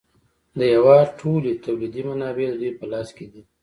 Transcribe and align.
د 0.57 0.59
هېواد 0.73 1.07
ټولې 1.19 1.51
تولیدي 1.63 2.01
منابع 2.09 2.47
د 2.51 2.55
دوی 2.61 2.71
په 2.79 2.85
لاس 2.91 3.07
کې 3.17 3.25
دي 3.31 3.41